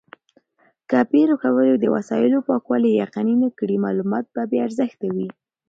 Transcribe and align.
که 0.89 0.97
پېیر 1.09 1.29
کوري 1.43 1.73
د 1.79 1.85
وسایلو 1.95 2.39
پاکوالي 2.47 2.91
یقیني 3.03 3.35
نه 3.43 3.49
کړي، 3.57 3.75
معلومات 3.85 4.25
به 4.33 4.41
بې 4.49 4.59
ارزښته 4.67 5.07
وي. 5.15 5.29